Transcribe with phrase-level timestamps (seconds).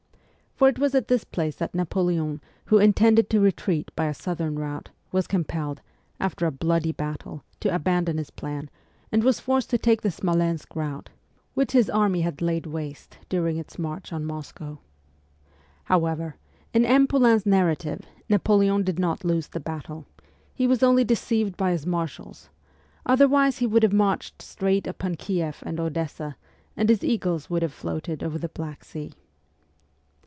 [0.53, 4.59] For it was at this place that Napoleon, who intended to retreat by a southern
[4.59, 5.81] route, was compelled,
[6.19, 8.69] after a bloody battle, to abandon his plan,
[9.11, 11.09] and was forced to take the Smolensk route,
[11.55, 12.77] which his army had laid VOL.
[12.77, 12.83] I.
[12.83, 14.79] E 60 MEMOIRS OF A REVOLUTIONIST waste during its march on Moscow.
[15.85, 16.35] However,
[16.75, 17.07] in M.
[17.07, 20.05] Poulain's narrative, Napoleon did not lose the battle:
[20.53, 22.49] he was only deceived by his marshals;
[23.03, 26.35] otherwise he would have marched straight upon Kieff and Odessa,
[26.77, 29.13] and his eagles would have floated over the Black Sea.